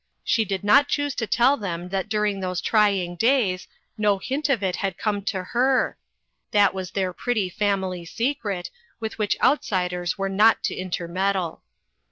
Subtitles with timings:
[0.23, 2.81] She did not choose to tell them that dur A FAMILY SECRET.
[2.81, 2.89] 44!
[2.89, 3.67] ing those trying days
[3.99, 5.95] no hint of it had come to her.
[6.49, 11.61] That was their pretty family secret, with which outsiders were not to intermeddle.